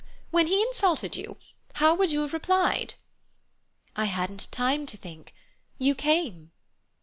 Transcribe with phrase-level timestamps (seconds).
[0.31, 1.37] "When he insulted you,
[1.73, 2.95] how would you have replied?"
[3.95, 5.31] "I hadn't time to think.
[5.77, 6.51] You came."